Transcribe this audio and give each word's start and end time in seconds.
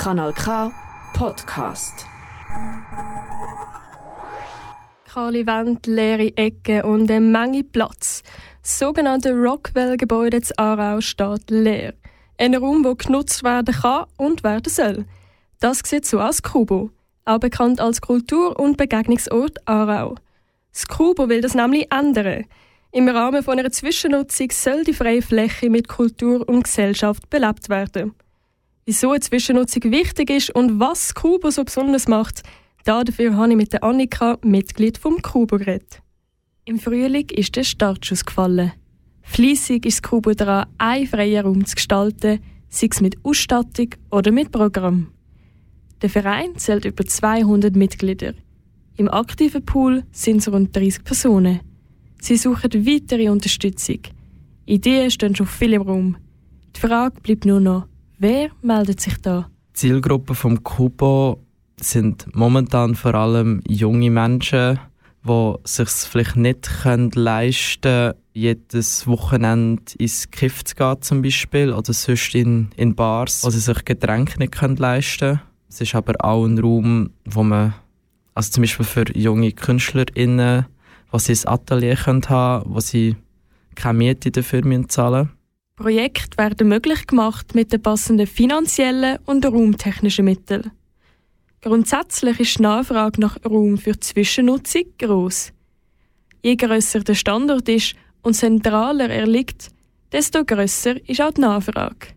Kanal 0.00 0.32
K 0.32 0.72
Podcast. 1.12 2.06
Kahle 5.04 5.46
Wände, 5.46 5.90
leere 5.90 6.34
Ecken 6.38 6.84
und 6.84 7.10
eine 7.10 7.20
Menge 7.20 7.64
Platz. 7.64 8.22
Das 8.62 8.78
sogenannte 8.78 9.34
Rockwell-Gebäude 9.34 10.40
zu 10.40 10.58
Aarau 10.58 11.02
steht 11.02 11.50
leer. 11.50 11.92
Ein 12.38 12.54
Raum, 12.54 12.82
der 12.82 12.94
genutzt 12.94 13.44
werden 13.44 13.74
kann 13.74 14.06
und 14.16 14.42
werden 14.42 14.72
soll. 14.72 15.04
Das 15.60 15.80
sieht 15.84 16.06
so 16.06 16.18
aus 16.18 16.42
Kubo, 16.42 16.90
auch 17.26 17.38
bekannt 17.38 17.78
als 17.78 18.00
Kultur- 18.00 18.58
und 18.58 18.78
Begegnungsort 18.78 19.58
Aarau. 19.68 20.14
Das 20.72 20.88
Kubo 20.88 21.28
will 21.28 21.42
das 21.42 21.54
nämlich 21.54 21.92
ändern. 21.92 22.46
Im 22.90 23.06
Rahmen 23.06 23.42
von 23.42 23.58
einer 23.58 23.70
Zwischennutzung 23.70 24.48
soll 24.50 24.82
die 24.82 24.94
freie 24.94 25.20
Fläche 25.20 25.68
mit 25.68 25.88
Kultur 25.88 26.48
und 26.48 26.64
Gesellschaft 26.64 27.28
belebt 27.28 27.68
werden. 27.68 28.14
Wieso 28.90 29.12
eine 29.12 29.20
Zwischennutzung 29.20 29.84
wichtig 29.92 30.30
ist 30.30 30.52
und 30.52 30.80
was 30.80 31.14
Kubo 31.14 31.52
so 31.52 31.62
besonders 31.62 32.08
macht, 32.08 32.42
dafür 32.84 33.36
habe 33.36 33.50
ich 33.50 33.56
mit 33.56 33.72
der 33.72 33.84
Annika, 33.84 34.36
Mitglied 34.42 34.98
vom 34.98 35.22
Kubo, 35.22 35.58
geredet. 35.58 36.02
Im 36.64 36.80
Frühling 36.80 37.28
ist 37.30 37.54
der 37.54 37.62
Startschuss 37.62 38.24
gefallen. 38.24 38.72
Fließig 39.22 39.86
ist 39.86 40.02
Kubo 40.02 40.32
daran, 40.32 40.66
einen 40.78 41.06
freien 41.06 41.46
Raum 41.46 41.64
zu 41.64 41.76
gestalten, 41.76 42.40
sei 42.68 42.88
es 42.90 43.00
mit 43.00 43.16
Ausstattung 43.24 43.90
oder 44.10 44.32
mit 44.32 44.50
Programm. 44.50 45.12
Der 46.02 46.10
Verein 46.10 46.56
zählt 46.56 46.84
über 46.84 47.04
200 47.04 47.76
Mitglieder. 47.76 48.34
Im 48.96 49.08
aktiven 49.08 49.64
Pool 49.64 50.02
sind 50.10 50.38
es 50.38 50.50
rund 50.50 50.74
30 50.74 51.04
Personen. 51.04 51.60
Sie 52.20 52.36
suchen 52.36 52.84
weitere 52.84 53.28
Unterstützung. 53.28 54.00
Ideen 54.66 55.12
stehen 55.12 55.36
schon 55.36 55.46
viel 55.46 55.74
im 55.74 55.82
Raum. 55.82 56.16
Die 56.74 56.80
Frage 56.80 57.20
bleibt 57.20 57.44
nur 57.44 57.60
noch, 57.60 57.86
wer 58.20 58.50
meldet 58.62 59.00
sich 59.00 59.20
da? 59.20 59.50
Die 59.70 59.72
Zielgruppe 59.74 60.34
vom 60.34 60.62
Kubo 60.62 61.42
sind 61.80 62.26
momentan 62.34 62.94
vor 62.94 63.14
allem 63.14 63.62
junge 63.66 64.10
Menschen, 64.10 64.78
die 65.24 65.54
sich 65.64 65.88
vielleicht 65.88 66.36
nicht 66.36 66.70
können 66.82 67.10
leisten 67.14 67.82
können, 67.82 68.14
jedes 68.32 69.06
Wochenende 69.06 69.82
ins 69.98 70.30
Kiff 70.30 70.62
zu 70.64 70.74
gehen 70.76 71.02
zum 71.02 71.22
Beispiel 71.22 71.72
oder 71.72 71.92
sonst 71.92 72.34
in, 72.34 72.70
in 72.76 72.94
Bars, 72.94 73.42
wo 73.42 73.50
sie 73.50 73.58
sich 73.58 73.84
Getränke 73.84 74.38
nicht 74.38 74.52
können 74.52 74.76
leisten 74.76 75.18
können. 75.18 75.40
Es 75.68 75.80
ist 75.80 75.94
aber 75.94 76.14
auch 76.24 76.44
ein 76.44 76.58
Raum, 76.58 77.10
wo 77.24 77.42
man, 77.42 77.74
also 78.34 78.50
zum 78.50 78.62
Beispiel 78.62 78.86
für 78.86 79.16
junge 79.16 79.52
KünstlerInnen, 79.52 80.66
wo 81.10 81.18
sie 81.18 81.32
ein 81.32 81.48
Atelier 81.48 81.96
können 81.96 82.28
haben 82.28 82.74
wo 82.74 82.80
sie 82.80 83.16
keine 83.74 83.98
Miete 83.98 84.30
dafür 84.30 84.62
zahlen 84.88 85.28
müssen. 85.28 85.39
Projekte 85.80 86.36
werden 86.36 86.68
möglich 86.68 87.06
gemacht 87.06 87.54
mit 87.54 87.72
den 87.72 87.80
passenden 87.80 88.26
finanziellen 88.26 89.18
und 89.24 89.46
raumtechnischen 89.46 90.26
Mitteln. 90.26 90.72
Grundsätzlich 91.62 92.38
ist 92.38 92.58
die 92.58 92.62
Nachfrage 92.64 93.18
nach 93.18 93.38
Raum 93.46 93.78
für 93.78 93.98
Zwischennutzung 93.98 94.82
groß. 94.98 95.52
Je 96.42 96.56
grösser 96.56 97.00
der 97.00 97.14
Standort 97.14 97.66
ist 97.70 97.94
und 98.20 98.34
zentraler 98.34 99.08
er 99.08 99.26
liegt, 99.26 99.68
desto 100.12 100.44
grösser 100.44 100.96
ist 101.08 101.22
auch 101.22 101.32
die 101.32 101.40
Nachfrage. 101.40 102.08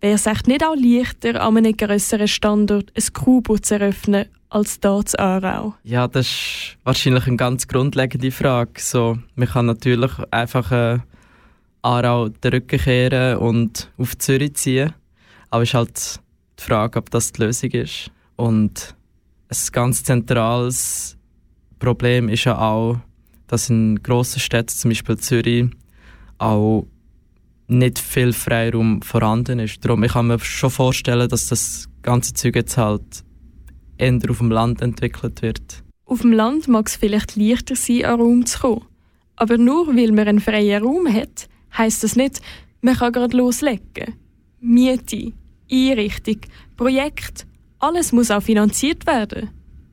Wäre 0.00 0.14
es 0.14 0.26
echt 0.26 0.48
nicht 0.48 0.64
auch 0.64 0.74
leichter, 0.74 1.40
an 1.40 1.56
einem 1.56 1.76
grösseren 1.76 2.26
Standort 2.26 2.90
ein 2.96 3.12
Kubo 3.12 3.58
zu 3.58 3.74
eröffnen, 3.74 4.26
als 4.48 4.80
hier 4.82 5.02
zu 5.04 5.18
Aarau? 5.20 5.74
Ja, 5.84 6.08
das 6.08 6.26
ist 6.26 6.78
wahrscheinlich 6.82 7.28
eine 7.28 7.36
ganz 7.36 7.68
grundlegende 7.68 8.32
Frage. 8.32 8.72
So, 8.78 9.18
man 9.36 9.46
kann 9.46 9.66
natürlich 9.66 10.10
einfach 10.32 10.72
äh, 10.72 10.98
Aarau 11.82 12.28
den 12.28 12.52
Rücken 12.52 12.78
kehren 12.78 13.38
und 13.38 13.90
auf 13.98 14.16
Zürich 14.18 14.54
ziehen. 14.54 14.92
Aber 15.50 15.62
es 15.62 15.70
ist 15.70 15.74
halt 15.74 16.20
die 16.58 16.64
Frage, 16.64 16.98
ob 16.98 17.10
das 17.10 17.32
die 17.32 17.42
Lösung 17.42 17.70
ist. 17.70 18.10
Und 18.36 18.94
ein 19.48 19.58
ganz 19.72 20.04
zentrales 20.04 21.16
Problem 21.78 22.28
ist 22.28 22.44
ja 22.44 22.58
auch, 22.58 22.98
dass 23.46 23.70
in 23.70 24.02
grossen 24.02 24.40
Städten, 24.40 24.68
zum 24.68 24.90
Beispiel 24.90 25.16
Zürich, 25.18 25.70
auch 26.38 26.86
nicht 27.68 27.98
viel 27.98 28.32
Freiraum 28.32 29.02
vorhanden 29.02 29.58
ist. 29.58 29.84
Darum 29.84 30.04
ich 30.04 30.12
kann 30.12 30.26
mir 30.26 30.38
schon 30.38 30.70
vorstellen, 30.70 31.28
dass 31.28 31.46
das 31.46 31.88
ganze 32.02 32.34
Zeug 32.34 32.56
jetzt 32.56 32.76
halt 32.76 33.24
eher 33.98 34.18
auf 34.28 34.38
dem 34.38 34.50
Land 34.50 34.80
entwickelt 34.80 35.42
wird. 35.42 35.84
Auf 36.04 36.22
dem 36.22 36.32
Land 36.32 36.68
mag 36.68 36.88
es 36.88 36.96
vielleicht 36.96 37.36
leichter 37.36 37.76
sein, 37.76 38.04
an 38.04 38.20
Raum 38.20 38.46
zu 38.46 38.58
kommen. 38.60 38.84
Aber 39.36 39.58
nur 39.58 39.88
weil 39.88 40.12
man 40.12 40.26
einen 40.26 40.40
freien 40.40 40.82
Raum 40.82 41.12
hat, 41.12 41.48
heisst 41.76 42.04
das 42.04 42.16
nicht, 42.16 42.40
man 42.80 42.96
kann 42.96 43.12
gerade 43.12 43.36
loslegen. 43.36 44.14
Miete, 44.60 45.32
Einrichtung, 45.70 46.40
Projekt, 46.76 47.46
alles 47.78 48.12
muss 48.12 48.30
auch 48.30 48.42
finanziert 48.42 49.06
werden. 49.06 49.50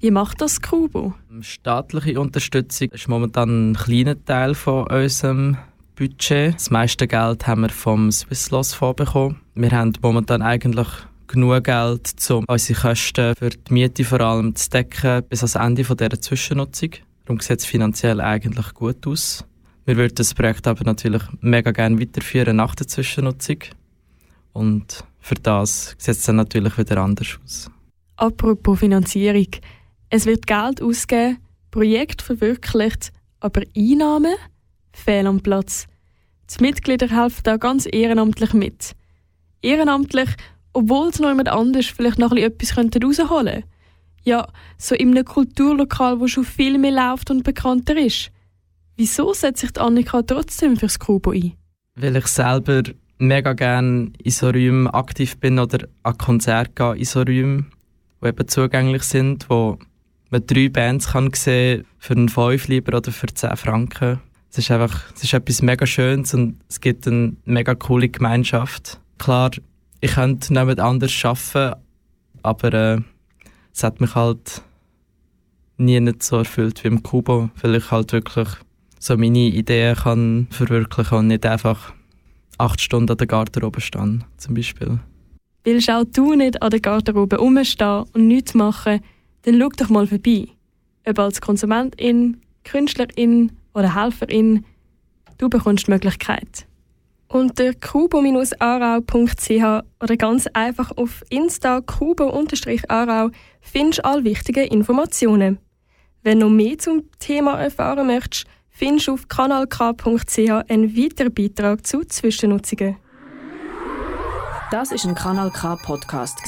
Wie 0.00 0.10
macht 0.10 0.40
das 0.40 0.62
Kubo? 0.62 1.14
Staatliche 1.40 2.20
Unterstützung 2.20 2.88
ist 2.90 3.08
momentan 3.08 3.72
ein 3.72 3.74
kleiner 3.74 4.24
Teil 4.24 4.54
von 4.54 4.86
unserem 4.86 5.56
Budget. 5.96 6.54
Das 6.54 6.70
meiste 6.70 7.08
Geld 7.08 7.46
haben 7.48 7.62
wir 7.62 7.68
vom 7.68 8.12
Swisslos 8.12 8.74
Fonds 8.74 8.96
bekommen. 8.96 9.40
Wir 9.56 9.72
haben 9.72 9.92
momentan 10.00 10.42
eigentlich 10.42 10.86
genug 11.26 11.64
Geld, 11.64 12.30
um 12.30 12.44
unsere 12.46 12.80
Kosten 12.80 13.34
für 13.36 13.50
die 13.50 13.72
Miete 13.72 14.04
vor 14.04 14.20
allem 14.20 14.54
zu 14.54 14.70
decken 14.70 15.24
bis 15.28 15.40
ans 15.40 15.56
Ende 15.56 15.82
dieser 15.82 16.20
Zwischennutzung. 16.20 16.90
Darum 17.24 17.40
sieht 17.40 17.58
es 17.58 17.66
finanziell 17.66 18.20
eigentlich 18.20 18.72
gut 18.74 19.04
aus. 19.06 19.44
Wir 19.88 19.96
würden 19.96 20.16
das 20.16 20.34
Projekt 20.34 20.66
aber 20.66 20.84
natürlich 20.84 21.22
mega 21.40 21.70
gerne 21.70 21.98
weiterführen 21.98 22.56
nach 22.56 22.74
der 22.74 22.86
Zwischennutzung. 22.86 23.60
Und 24.52 25.02
für 25.18 25.34
das 25.36 25.96
sieht 25.96 26.16
es 26.16 26.24
dann 26.24 26.36
natürlich 26.36 26.76
wieder 26.76 26.98
anders 26.98 27.38
aus. 27.42 27.70
Apropos 28.16 28.80
Finanzierung. 28.80 29.46
Es 30.10 30.26
wird 30.26 30.46
Geld 30.46 30.82
ausgegeben, 30.82 31.38
Projekt 31.70 32.20
verwirklicht, 32.20 33.12
aber 33.40 33.62
Einnahmen 33.74 34.34
fehlen 34.92 35.26
am 35.26 35.40
Platz. 35.40 35.86
Die 36.50 36.62
Mitglieder 36.62 37.08
helfen 37.08 37.40
da 37.44 37.56
ganz 37.56 37.88
ehrenamtlich 37.90 38.52
mit. 38.52 38.92
Ehrenamtlich, 39.62 40.28
obwohl 40.74 41.14
sie 41.14 41.22
noch 41.22 41.30
jemand 41.30 41.48
anders 41.48 41.86
vielleicht 41.86 42.18
noch 42.18 42.32
etwas 42.32 42.76
rausholen 42.76 43.06
könnten. 43.16 43.64
Ja, 44.22 44.48
so 44.76 44.94
in 44.94 45.12
einem 45.12 45.24
Kulturlokal, 45.24 46.20
wo 46.20 46.28
schon 46.28 46.44
viel 46.44 46.76
mehr 46.76 46.92
läuft 46.92 47.30
und 47.30 47.42
bekannter 47.42 47.96
ist. 47.96 48.30
Wieso 48.98 49.32
setzt 49.32 49.60
sich 49.60 49.80
Annika 49.80 50.22
trotzdem 50.22 50.76
fürs 50.76 50.98
Kubo 50.98 51.30
ein? 51.30 51.52
Weil 51.94 52.16
ich 52.16 52.26
selber 52.26 52.82
mega 53.18 53.52
gerne 53.52 54.10
in 54.20 54.30
so 54.32 54.48
Räumen 54.48 54.88
aktiv 54.88 55.38
bin 55.38 55.60
oder 55.60 55.86
an 56.02 56.18
Konzerte 56.18 56.72
gehe 56.74 56.96
in 56.96 57.04
so 57.04 57.20
Räumen, 57.20 57.70
die 58.20 58.26
eben 58.26 58.48
zugänglich 58.48 59.04
sind, 59.04 59.48
wo 59.48 59.78
man 60.30 60.44
drei 60.44 60.68
Bands 60.68 61.12
kann 61.12 61.32
sehen 61.32 61.84
für 61.98 62.14
einen 62.14 62.28
5 62.28 62.66
lieber 62.66 62.96
oder 62.96 63.12
für 63.12 63.28
10 63.28 63.56
Franken. 63.56 64.20
Es 64.50 64.58
ist 64.58 64.72
einfach, 64.72 65.12
es 65.14 65.22
ist 65.22 65.32
etwas 65.32 65.62
mega 65.62 65.86
Schönes 65.86 66.34
und 66.34 66.58
es 66.68 66.80
gibt 66.80 67.06
eine 67.06 67.36
mega 67.44 67.76
coole 67.76 68.08
Gemeinschaft. 68.08 68.98
Klar, 69.18 69.52
ich 70.00 70.14
könnte 70.14 70.52
nicht 70.52 70.80
anders 70.80 71.24
arbeiten, 71.24 71.80
aber 72.42 72.74
äh, 72.74 73.00
es 73.72 73.84
hat 73.84 74.00
mich 74.00 74.16
halt 74.16 74.60
nie 75.76 76.00
nicht 76.00 76.24
so 76.24 76.38
erfüllt 76.38 76.82
wie 76.82 76.88
im 76.88 77.04
Kubo, 77.04 77.50
weil 77.62 77.76
ich 77.76 77.92
halt 77.92 78.12
wirklich 78.12 78.48
so 78.98 79.16
meine 79.16 79.38
Ideen 79.38 79.96
kann 79.96 80.46
verwirklichen 80.50 81.18
und 81.18 81.26
nicht 81.28 81.46
einfach 81.46 81.92
acht 82.58 82.80
Stunden 82.80 83.12
an 83.12 83.16
der 83.16 83.26
Garderobe 83.26 83.80
stehen, 83.80 84.24
zum 84.36 84.54
Beispiel. 84.54 84.98
Willst 85.64 85.90
auch 85.90 86.04
du 86.04 86.34
nicht 86.34 86.62
an 86.62 86.70
der 86.70 86.80
Garderobe 86.80 87.36
rumstehen 87.36 88.04
und 88.12 88.26
nichts 88.26 88.54
machen, 88.54 89.00
dann 89.42 89.60
schau 89.60 89.68
doch 89.76 89.88
mal 89.88 90.06
vorbei. 90.06 90.48
Ob 91.06 91.18
als 91.18 91.40
Konsumentin, 91.40 92.40
Künstlerin 92.64 93.52
oder 93.74 93.94
Helferin, 93.94 94.64
du 95.38 95.48
bekommst 95.48 95.86
die 95.86 95.92
Möglichkeit. 95.92 96.66
Unter 97.28 97.74
kubo-arau.ch 97.74 99.52
oder 100.02 100.16
ganz 100.16 100.46
einfach 100.54 100.90
auf 100.96 101.22
Insta 101.28 101.82
kubo-arau 101.82 103.30
findest 103.60 103.98
du 103.98 104.04
alle 104.04 104.24
wichtigen 104.24 104.66
Informationen. 104.68 105.58
Wenn 106.22 106.40
du 106.40 106.46
noch 106.46 106.54
mehr 106.54 106.78
zum 106.78 107.04
Thema 107.18 107.60
erfahren 107.60 108.06
möchtest, 108.06 108.46
findest 108.78 109.08
du 109.08 109.14
auf 109.14 109.26
kanalk.ch 109.26 110.50
einen 110.68 110.96
weiteren 110.96 111.34
Beitrag 111.34 111.84
zu 111.84 112.04
Zwischennutzungen. 112.04 112.96
Das 114.70 114.92
ist 114.92 115.04
ein 115.04 115.16
Kanal 115.16 115.50
K 115.50 115.76
Podcast 115.76 116.38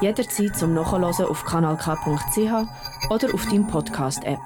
Jederzeit 0.00 0.56
zum 0.56 0.74
Nachhören 0.74 1.04
auf 1.04 1.44
kanalk.ch 1.44 2.38
oder 3.10 3.34
auf 3.34 3.46
deinem 3.46 3.66
Podcast 3.66 4.22
App. 4.24 4.38